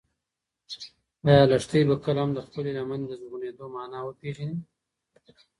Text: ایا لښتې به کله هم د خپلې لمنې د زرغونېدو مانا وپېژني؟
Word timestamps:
ایا 1.27 1.43
لښتې 1.51 1.79
به 1.87 1.95
کله 2.03 2.19
هم 2.23 2.31
د 2.35 2.39
خپلې 2.47 2.69
لمنې 2.77 3.05
د 3.07 3.11
زرغونېدو 3.21 3.65
مانا 3.73 3.99
وپېژني؟ 4.03 4.57